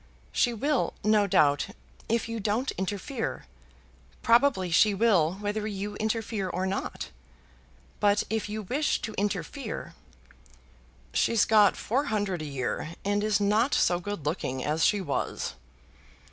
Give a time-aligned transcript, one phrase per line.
[0.31, 1.67] "She will no doubt,
[2.09, 3.45] if you don't interfere.
[4.23, 7.11] Probably she will whether you interfere or not.
[7.99, 9.93] But if you wish to interfere"
[11.13, 15.53] "She's got four hundred a year, and is not so good looking as she was."